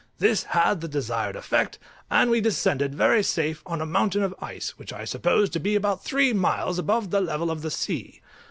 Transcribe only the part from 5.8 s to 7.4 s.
three miles above the